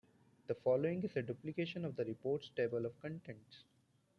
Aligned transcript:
The 0.47 0.55
following 0.55 1.03
is 1.03 1.15
a 1.15 1.21
duplication 1.21 1.85
of 1.85 1.95
the 1.95 2.03
report's 2.05 2.49
table 2.55 2.87
of 2.87 2.99
contents. 3.03 3.65